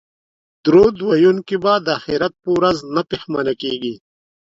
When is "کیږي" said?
3.61-3.93